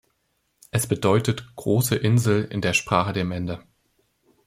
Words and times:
Es 0.71 0.87
bedeutet 0.87 1.55
„Große 1.57 1.95
Insel“ 1.95 2.45
in 2.45 2.61
der 2.61 2.73
Sprache 2.73 3.13
der 3.13 3.23
Mende. 3.23 3.61